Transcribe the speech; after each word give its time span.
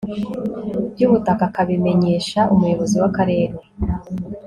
by 0.93 1.01
ubutaka 1.07 1.43
akabimenyesha 1.49 2.39
umuyobozi 2.53 2.95
w 3.01 3.05
akarere 3.09 3.55